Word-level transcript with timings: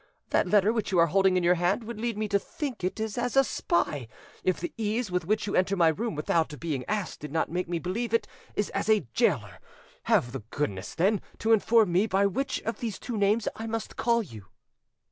That 0.31 0.47
letter 0.47 0.73
which 0.73 0.91
you 0.91 0.97
are 0.97 1.05
holding 1.05 1.37
in 1.37 1.43
your 1.43 1.53
hand 1.53 1.83
would 1.83 1.99
lead 2.01 2.17
me 2.17 2.27
to 2.29 2.39
think 2.39 2.83
it 2.83 2.99
is 2.99 3.19
as 3.19 3.37
a 3.37 3.43
spy, 3.43 4.07
if 4.43 4.59
the 4.59 4.73
ease 4.75 5.11
with 5.11 5.27
which 5.27 5.45
you 5.45 5.55
enter 5.55 5.75
my 5.75 5.89
room 5.89 6.15
without 6.15 6.59
being 6.59 6.83
asked 6.87 7.19
did 7.19 7.31
not 7.31 7.51
make 7.51 7.69
me 7.69 7.77
believe 7.77 8.11
it 8.11 8.27
is 8.55 8.71
as 8.71 8.89
a 8.89 9.01
gaoler. 9.15 9.59
Have 10.05 10.31
the 10.31 10.39
goodness, 10.49 10.95
then, 10.95 11.21
to 11.37 11.53
inform 11.53 11.91
me 11.91 12.07
by 12.07 12.25
which 12.25 12.63
of 12.63 12.79
these 12.79 12.97
two 12.97 13.15
names 13.15 13.47
I 13.55 13.67
must 13.67 13.95
call 13.95 14.23
you." 14.23 14.47